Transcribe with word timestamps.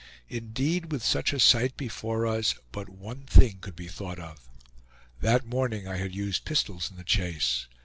Indeed, 0.29 0.91
with 0.91 1.05
such 1.05 1.31
a 1.31 1.39
sight 1.39 1.77
before 1.77 2.25
us, 2.25 2.55
but 2.71 2.89
one 2.89 3.21
thing 3.27 3.59
could 3.59 3.75
be 3.75 3.87
thought 3.87 4.17
of. 4.17 4.49
That 5.19 5.45
morning 5.45 5.87
I 5.87 5.97
had 5.97 6.15
used 6.15 6.43
pistols 6.43 6.89
in 6.89 6.97
the 6.97 7.03
chase. 7.03 7.67